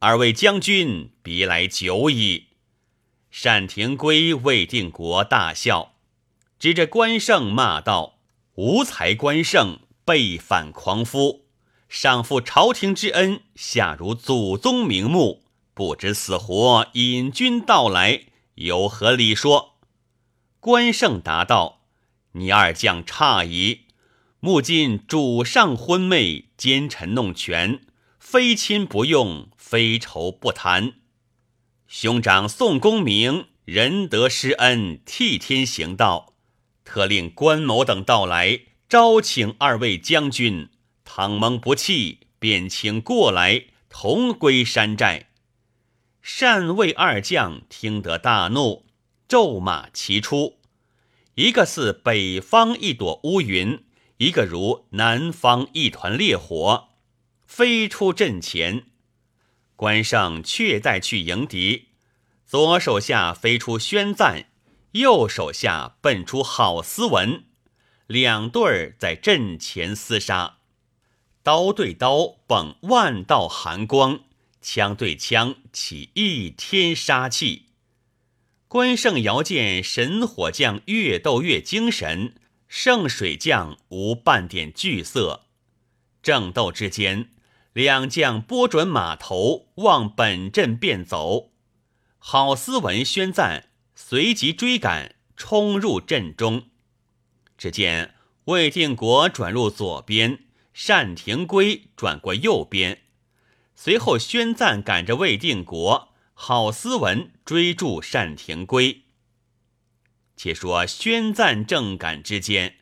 [0.00, 2.48] 二位将军别来久矣。”
[3.30, 5.94] 单廷圭、魏定国大笑，
[6.58, 8.18] 指着关胜骂道
[8.56, 11.46] ：“无才关胜，背反狂夫！”
[11.88, 15.42] 上负朝廷之恩，下如祖宗名目，
[15.74, 19.76] 不知死活，引军到来，有何理说？
[20.60, 21.80] 关胜答道
[22.32, 23.86] ：“你二将差矣！
[24.38, 27.80] 目今主上昏昧，奸臣弄权，
[28.18, 30.94] 非亲不用，非仇不谈。
[31.92, 36.34] 兄长宋公明仁德施恩，替天行道，
[36.84, 40.68] 特令关某等到来，招请二位将军。”
[41.04, 45.30] 倘蒙不弃，便请过来同归山寨。
[46.38, 48.86] 单魏二将听得大怒，
[49.26, 50.60] 骤马齐出，
[51.34, 53.82] 一个似北方一朵乌云，
[54.18, 56.90] 一个如南方一团烈火，
[57.48, 58.84] 飞出阵前。
[59.80, 61.86] 关胜却待去迎敌，
[62.44, 64.44] 左手下飞出宣赞，
[64.92, 67.44] 右手下奔出郝思文，
[68.06, 70.58] 两对儿在阵前厮杀。
[71.42, 74.20] 刀对刀迸万道寒光，
[74.60, 77.68] 枪对枪起一天杀气。
[78.68, 82.34] 关胜遥见神火将越斗越精神，
[82.68, 85.46] 圣水将无半点惧色。
[86.22, 87.30] 正斗之间，
[87.72, 91.52] 两将拨准马头，往本阵便走。
[92.18, 96.68] 郝思文宣赞，随即追赶，冲入阵中。
[97.56, 100.44] 只见魏定国转入左边。
[100.72, 103.02] 单廷圭转过右边，
[103.74, 109.02] 随后宣赞赶着魏定国，郝思文追住单廷圭。
[110.36, 112.76] 且说宣赞正赶之间，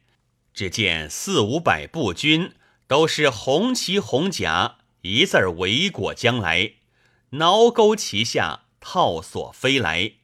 [0.54, 2.52] 只见四五百步军
[2.88, 6.72] 都是红旗红甲，一字儿围裹将来，
[7.30, 10.14] 挠钩旗下，套索飞来，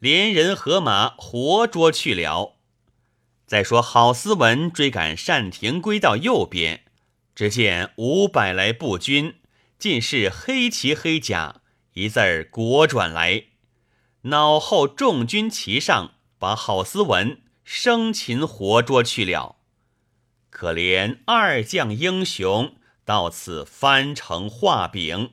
[0.00, 2.56] 连人和马活捉去了。
[3.46, 6.82] 再说郝思文追赶单廷圭到右边。
[7.32, 9.36] 只见五百来步军，
[9.78, 11.62] 尽是黑旗黑甲，
[11.94, 13.44] 一字儿国转来，
[14.22, 19.59] 脑后众军旗上，把郝思文生擒活捉去了。
[20.50, 25.30] 可怜二将英雄到此翻成画饼。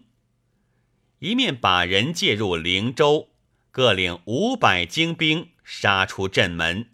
[1.20, 3.30] 一面把人借入灵州，
[3.72, 6.90] 各领五百精兵杀出阵门，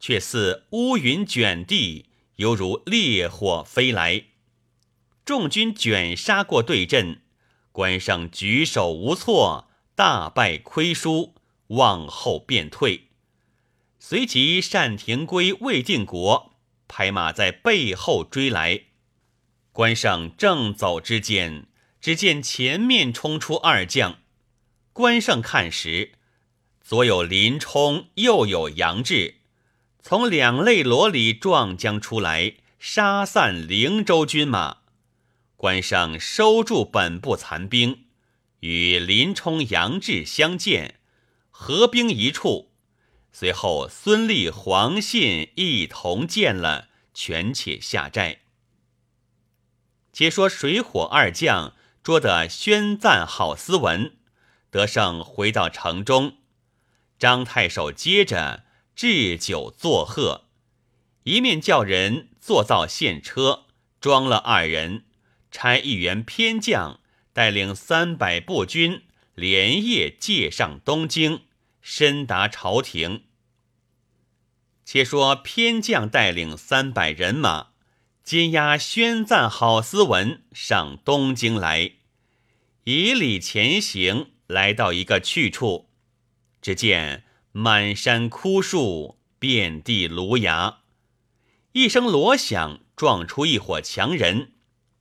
[0.00, 4.24] 却似乌云卷地，犹如烈火飞来。
[5.24, 7.22] 众军卷杀过对阵，
[7.70, 11.34] 关胜举手无措，大败亏输，
[11.68, 13.08] 往后便退。
[14.00, 16.57] 随即单廷圭、魏定国
[16.88, 18.80] 拍马在背后追来，
[19.72, 21.66] 关胜正走之间。
[22.00, 24.18] 只见前面冲出二将，
[24.92, 26.12] 关胜看时，
[26.80, 29.38] 左有林冲，右有杨志，
[30.00, 34.78] 从两肋罗里撞将出来，杀散灵州军马。
[35.56, 38.04] 关胜收住本部残兵，
[38.60, 41.00] 与林冲、杨志相见，
[41.50, 42.67] 合兵一处。
[43.40, 48.40] 随后孙立、黄信一同见了，权且下寨。
[50.12, 51.74] 且说水火二将。
[52.02, 54.16] 捉得宣赞好斯文，
[54.70, 56.38] 得胜回到城中，
[57.16, 58.64] 张太守接着
[58.96, 60.46] 置酒作贺，
[61.22, 63.66] 一面叫人坐造献车，
[64.00, 65.04] 装了二人，
[65.52, 66.98] 差一员偏将
[67.32, 69.02] 带领三百步军，
[69.36, 71.42] 连夜借上东京，
[71.80, 73.27] 深达朝廷。
[74.90, 77.72] 且说偏将带领三百人马，
[78.24, 81.92] 金押宣赞郝思文上东京来。
[82.84, 85.90] 以礼前行，来到一个去处，
[86.62, 90.78] 只见满山枯树，遍地芦芽。
[91.72, 94.52] 一声锣响，撞出一伙强人。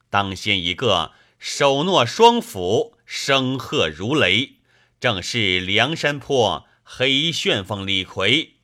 [0.10, 4.58] 当先一个手握双斧，声喝如雷，
[5.00, 8.57] 正是梁山坡黑旋风李逵。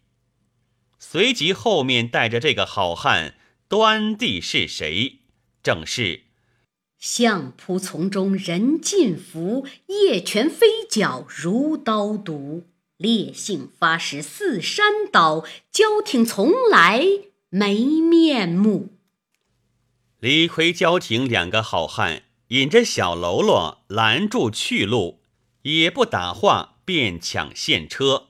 [1.06, 3.36] 随即后面带着这个好汉，
[3.68, 5.20] 端地是谁？
[5.62, 6.22] 正是。
[6.98, 12.63] 相扑丛中人尽伏，叶拳飞脚如刀毒。
[12.96, 17.06] 烈性发时似山倒，交挺从来
[17.50, 18.94] 没面目。
[20.22, 25.20] 李逵、交挺两个好汉引着小喽啰拦住去路，
[25.63, 28.30] 也不打话，便抢现车。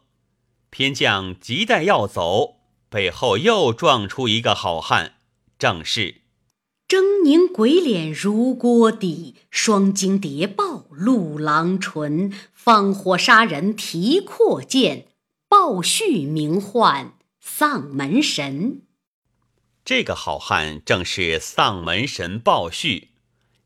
[0.72, 2.53] 偏将急待要走，
[2.94, 5.16] 背后又撞出一个好汉，
[5.58, 6.22] 正是。
[6.88, 15.08] 狰狞鬼脸如锅底，双睛谍报露狼唇，放火杀人提阔剑，
[15.50, 18.84] 报旭名唤丧门神。
[19.84, 23.10] 这个好汉正是丧门神鲍旭，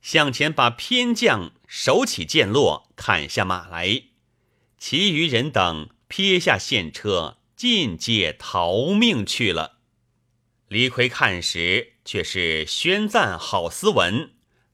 [0.01, 4.03] 向前把偏将手起剑落，砍下马来，
[4.77, 9.79] 其余人等撇下现车，尽皆逃命去了。
[10.67, 14.29] 李逵看时，却是宣赞好斯文，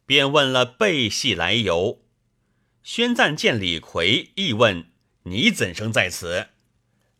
[0.05, 2.01] 便问了背戏来由。
[2.83, 4.91] 宣赞见李逵，亦问
[5.23, 6.49] ：“你怎生在此？”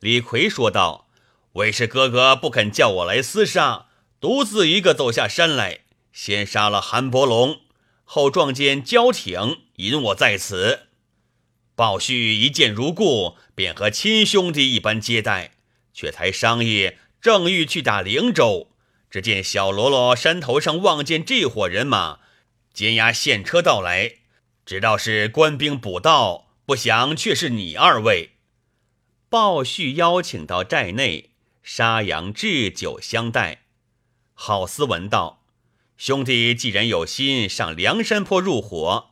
[0.01, 1.07] 李逵说道
[1.53, 3.85] ：“为是哥哥不肯叫我来厮杀，
[4.19, 7.61] 独自一个走下山来，先杀了韩伯龙，
[8.03, 10.87] 后撞见焦挺，引我在此。
[11.75, 15.52] 鲍旭一见如故，便和亲兄弟一般接待，
[15.93, 18.67] 却才商议。”正欲去打灵州，
[19.09, 22.19] 只见小喽啰山头上望见这伙人马，
[22.73, 24.15] 监押现车到来，
[24.65, 28.31] 知道是官兵捕盗，不想却是你二位。
[29.29, 31.29] 鲍旭邀请到寨内，
[31.63, 33.61] 杀羊置酒相待。
[34.33, 35.45] 郝思文道
[35.95, 39.11] ：“兄弟既然有心上梁山坡入伙，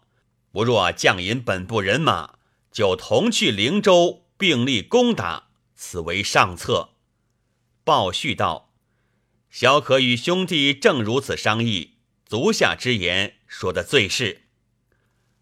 [0.52, 2.34] 不若降引本部人马，
[2.74, 5.48] 就同去灵州并力攻打，
[5.82, 6.92] 此为上策。”
[7.84, 8.72] 鲍旭道
[9.50, 14.44] ：“小可与兄弟正如此商议，足下之言说的最是。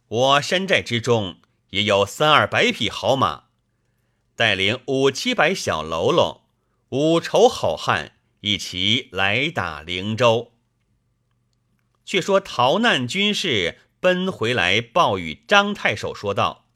[0.08, 3.50] 我山寨之中也有三二百匹好马，
[4.38, 6.46] 带领五七百小喽啰、
[6.90, 10.54] 五筹好汉一起来打灵州。
[12.06, 16.69] 却说逃难军士奔回来，报与张太守说道：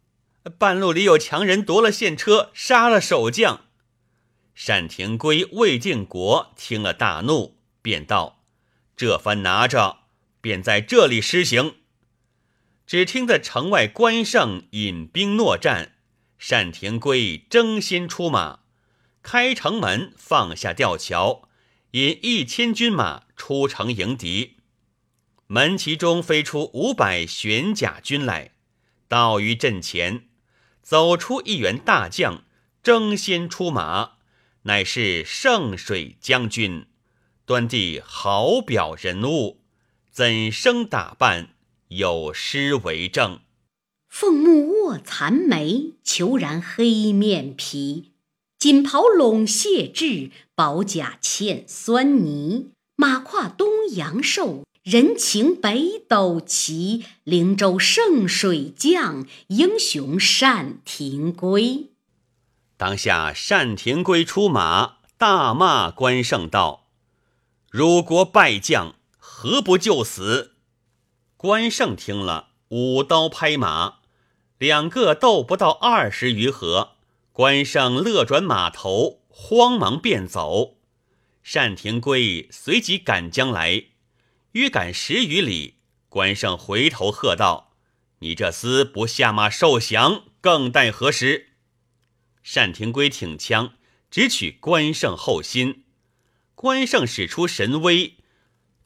[0.57, 3.65] 半路里有强人夺了现车，杀了守将。”
[4.67, 8.43] 单廷圭、魏定国听了大怒，便道
[8.95, 10.01] ：“这番拿着，
[10.41, 11.75] 便在这里施行。”
[12.85, 15.93] 只听得城外关胜引兵搦战，
[16.49, 18.59] 单廷圭争先出马，
[19.23, 21.47] 开城门，放下吊桥，
[21.91, 24.57] 引一千军马出城迎敌。
[25.47, 28.51] 门旗中飞出五百玄甲军来，
[29.07, 30.27] 到于阵前，
[30.83, 32.43] 走出一员大将，
[32.83, 34.11] 争先出马。
[34.63, 36.85] 乃是圣水将军，
[37.45, 39.61] 端地好表人物，
[40.11, 41.49] 怎生打扮？
[41.87, 43.39] 有诗为证：
[44.09, 48.11] 凤目卧蚕眉，虬髯黑面皮。
[48.57, 52.71] 锦袍笼谢质，宝甲嵌酸泥。
[52.95, 57.05] 马跨东阳兽，人情北斗旗。
[57.23, 61.91] 灵州圣水将，英雄单廷圭。
[62.75, 66.89] 当下单廷圭出马，大骂关胜道
[67.71, 70.55] ：“汝国败将，何不就死？”
[71.37, 73.99] 关胜听了，舞刀拍马，
[74.57, 76.97] 两个斗不到二十余合。
[77.31, 80.75] 关胜乐转马头，慌忙便走。
[81.53, 83.85] 单廷圭随即赶将来，
[84.53, 85.75] 约赶十余里。
[86.09, 87.73] 关胜回头喝道
[88.19, 91.49] ：“你这厮不下马受降，更待何时？”
[92.53, 93.73] 单廷圭挺枪，
[94.11, 95.85] 直取关胜后心。
[96.55, 98.17] 关胜使出神威，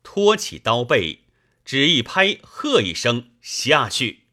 [0.03, 1.25] 托起刀背，
[1.65, 4.27] 只一拍，喝一声下去。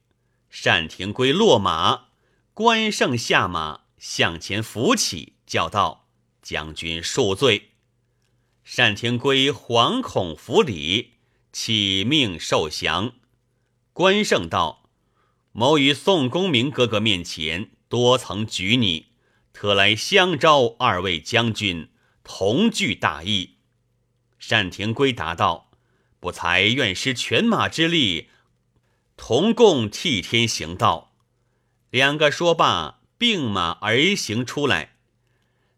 [0.63, 2.09] 单廷圭落马，
[2.53, 3.83] 关胜下马。
[3.99, 6.11] 向前扶起，叫道
[6.43, 7.71] ：“将军恕罪。”
[8.77, 11.14] 单廷圭惶恐伏礼，
[11.55, 13.15] 起命受降。
[13.95, 14.91] 关胜道
[15.53, 19.07] ：“某于宋公明哥哥面前多曾举你，
[19.55, 21.89] 特来相招二位将军，
[22.23, 23.59] 同具大义。”
[24.47, 25.71] 单廷圭答道
[26.21, 28.29] ：“不才愿施犬马之力，
[29.17, 31.17] 同共替天行道。”
[31.91, 33.01] 两个说罢。
[33.17, 34.97] 并马而行出来，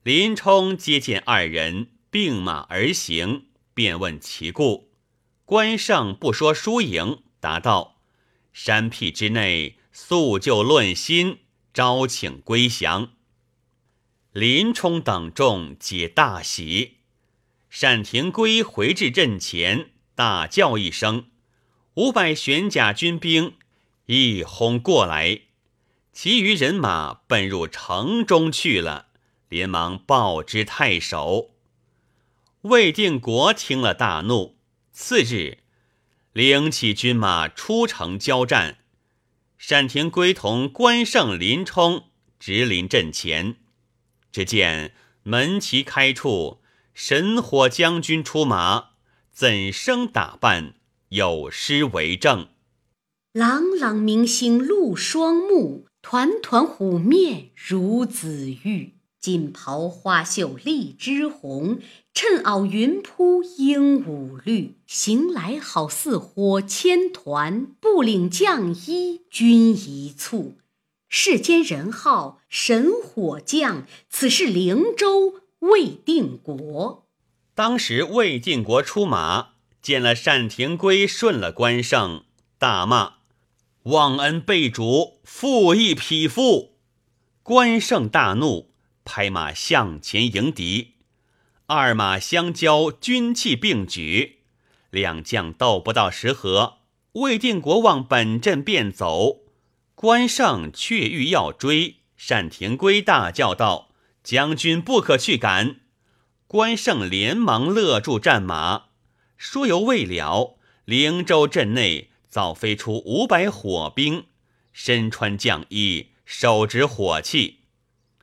[0.03, 4.86] 林冲接见二人并马而行，便问其故。
[5.47, 8.01] 关胜不说输赢，答道
[8.53, 11.38] ：“山僻之内，素就论心，
[11.72, 13.12] 招请归降。”
[14.34, 16.97] 林冲等众皆大喜。
[17.70, 21.26] 单廷圭回至阵前，大叫一声，
[21.94, 23.55] 五百玄甲军兵
[24.07, 25.42] 一哄过来。
[26.12, 29.11] 其余人马奔入城中去了，
[29.49, 31.51] 连忙报知太守。
[32.62, 34.55] 魏定国听了大怒，
[34.99, 35.59] 次日
[36.32, 38.78] 领起军马出城交战。
[39.68, 42.05] 单廷圭同关胜、林冲
[42.38, 43.57] 直临阵前，
[44.32, 46.62] 只见门旗开处，
[46.94, 48.92] 神火将军出马，
[49.30, 50.76] 怎生打扮？
[51.11, 52.49] 有诗为证
[53.34, 61.80] ：“朗朗明星露双目。”团团虎面如紫玉，锦袍花绣荔枝红，
[62.17, 64.79] 衬袄云铺鹦鹉绿。
[64.87, 70.57] 行来好似火千团，不领将衣军一簇。
[71.11, 77.07] 世间人号神火将，此是灵州魏定国。
[77.55, 79.49] 当时魏定国出马，
[79.83, 82.25] 见了单廷圭，顺了关胜，
[82.57, 83.17] 大骂。
[83.83, 86.79] 忘恩背主，负义匹夫！
[87.43, 88.71] 关胜大怒，
[89.05, 90.95] 拍马向前迎敌。
[91.69, 94.39] 二马相交，军器并举，
[94.91, 96.79] 两将斗不到十合，
[97.14, 99.39] 魏定国望本阵便走。
[99.97, 101.97] 关胜却欲要追，
[102.29, 103.89] 单廷圭大叫道
[104.23, 105.81] ：“将军不可去赶！”
[106.47, 108.85] 关胜连忙勒住战马。
[109.37, 112.11] 说犹未了，灵州阵内。
[112.29, 114.27] 早飞出五百火兵，
[114.73, 117.61] 身穿将衣，手执火器，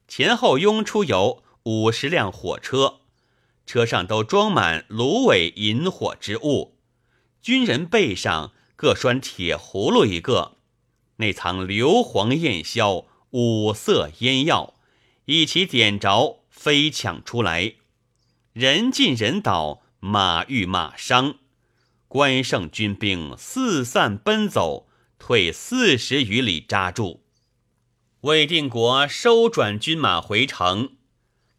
[0.07, 2.99] 前后拥出有五十辆火车，
[3.65, 6.77] 车上都装满芦苇引火之物。
[7.41, 10.57] 军人背上各拴铁葫芦一个，
[11.17, 14.75] 内藏硫磺焰硝、五色烟药，
[15.25, 17.75] 一起点着，飞抢出来，
[18.53, 21.35] 人进人倒，马遇马伤。
[22.07, 24.87] 关胜军兵四散奔走，
[25.17, 27.23] 退四十余里扎住。
[28.21, 30.91] 魏定国收转军马回城，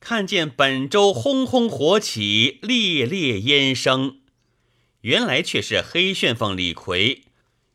[0.04, 4.18] 看见本州轰轰火起，烈烈烟声，
[5.00, 7.22] 原来却是黑旋风李逵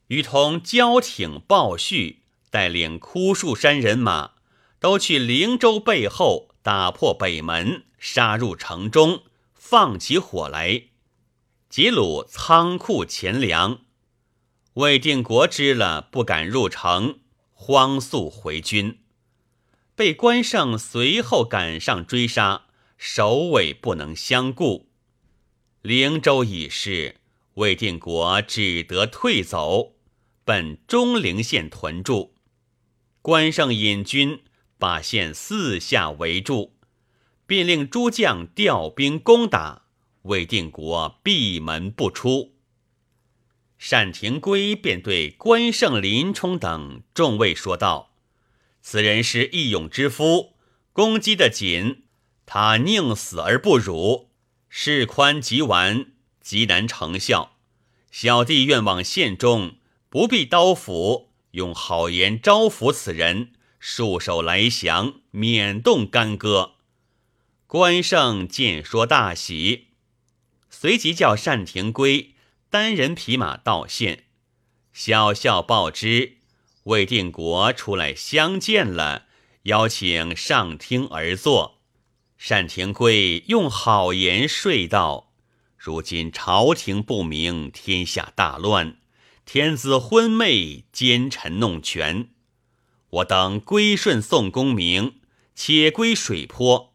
[0.10, 2.22] 与同焦挺、鲍旭
[2.52, 4.34] 带领枯树山人马，
[4.80, 9.24] 都去灵州背后打破北门，杀入城中，
[9.56, 10.84] 放起火来。
[11.68, 13.80] 劫掳仓库钱粮，
[14.76, 17.22] 魏定国知了，不敢入城，
[17.54, 19.00] 慌速回军，
[20.00, 24.88] 被关胜随后赶上追杀，首尾不能相顾。
[25.82, 27.18] 灵州已逝，
[27.56, 29.96] 魏定国只得退走，
[30.46, 32.34] 奔中陵县屯驻。
[33.22, 34.42] 关胜引军
[34.78, 36.78] 把县四下围住，
[37.46, 39.82] 便令诸将调兵攻打。
[40.22, 42.54] 魏定国闭门不出。
[43.90, 48.09] 单廷圭便对关胜、林冲等众位说道
[48.82, 50.56] ：“此人是义勇之夫，
[50.94, 52.04] 攻击的紧，
[52.46, 54.30] 他宁死而不辱，
[54.68, 56.12] 事宽即完，
[56.42, 57.58] 极难成效。
[58.12, 59.76] 小弟愿往县中，
[60.10, 66.76] 不必刀斧，用好言招抚此人，束手来降，免动干戈。”
[67.68, 69.90] 关胜见说大喜，
[70.72, 72.34] 随即叫单廷圭。
[72.72, 74.26] 单人匹马到县，
[74.94, 76.38] 小校报之
[76.90, 79.26] 魏定国出来相见了，
[79.64, 81.80] 邀请上厅而坐。
[82.48, 85.32] 单廷圭用好言说道
[85.78, 88.98] ：“如今朝廷不明，天下大乱，
[89.46, 92.30] 天子昏昧，奸臣弄权。
[93.12, 95.20] 我等归顺宋公明，
[95.54, 96.94] 且归水泊。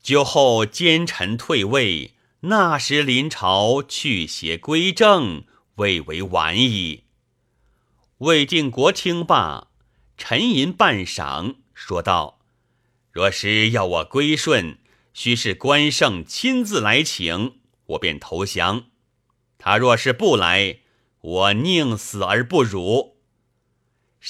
[0.00, 5.42] 久后奸臣退位。”那时临朝去邪归正，
[5.74, 7.02] 未为晚矣。
[8.18, 9.68] 魏定国听罢，
[10.16, 12.40] 沉吟半晌，说道
[13.12, 14.78] ：“若是要我归顺，
[15.14, 18.86] 须是关胜亲自来请，我便投降；
[19.56, 20.80] 他若是不来，
[21.20, 23.18] 我宁死而不辱。”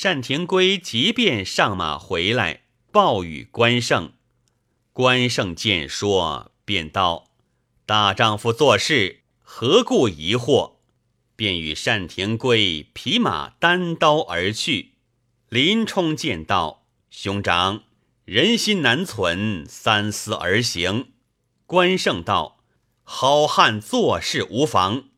[0.02, 4.12] 单廷圭即便上马回来，报与关胜。
[4.92, 7.30] 关胜见说，便道。
[7.86, 10.77] 大丈夫做事何故疑惑？
[11.38, 14.94] 便与单廷圭匹马单刀而去。
[15.48, 17.84] 林冲见道：“兄长，
[18.24, 21.12] 人心难存，三思而行。”
[21.64, 22.58] 关胜道
[23.04, 25.10] ：“好汉做事无妨。”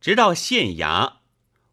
[0.00, 1.14] 直到县衙，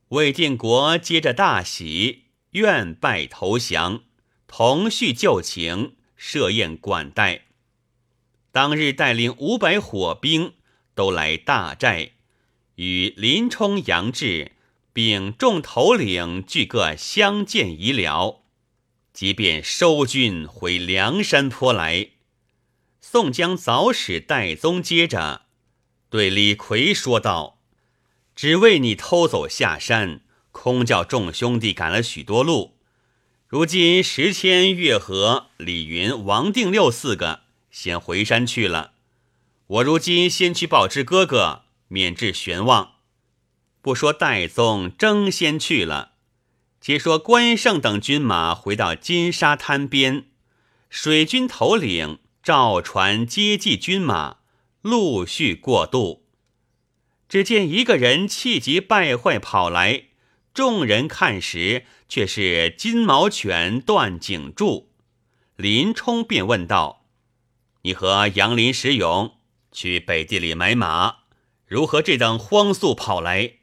[0.07, 4.01] 魏定国接着大喜，愿拜投降，
[4.47, 7.45] 同叙旧情，设宴管待。
[8.51, 10.53] 当日带领五百火兵
[10.95, 12.13] 都来大寨，
[12.79, 14.53] 与林冲、杨志
[14.93, 18.45] 并众头领俱各相见已了，
[19.11, 22.11] 即便收军回梁山坡来。
[23.01, 25.41] 宋江早使戴宗接着，
[26.09, 27.59] 对李逵说道
[28.33, 30.21] ：“只为你偷走下山，
[30.53, 32.77] 空叫众兄弟赶了许多路。
[33.45, 38.93] 如今石迁、月和、李云、王定六四个。”先回山去了，
[39.67, 42.93] 我如今先去报知哥哥，免至悬望。
[43.81, 46.13] 不说戴宗争先去了，
[46.81, 50.25] 且说关胜等军马回到金沙滩边，
[50.89, 54.37] 水军头领召船接济军马，
[54.81, 56.25] 陆续过渡。
[57.27, 60.05] 只见一个人气急败坏跑来，
[60.53, 64.91] 众人看时，却是金毛犬段景柱。
[65.55, 67.05] 林冲便问道。
[67.83, 69.35] 你和杨林、石勇
[69.71, 71.17] 去北地里买马，
[71.69, 73.57] 如何这等荒速跑来？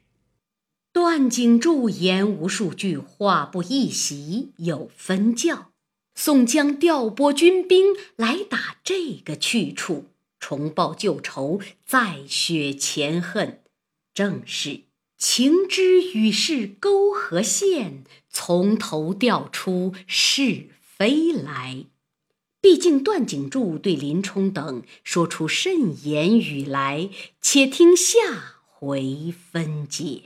[0.93, 5.73] 段景柱言无数句，话不一席，有分教。
[6.15, 10.05] 宋江调拨军兵来打这个去处，
[10.39, 13.61] 重报旧仇，再雪前恨，
[14.13, 14.83] 正是
[15.17, 21.87] 情之与世沟合线，从头调出是非来。
[22.67, 27.09] 毕竟段景柱对林冲等说出甚言语来，
[27.41, 30.23] 且听下回分解。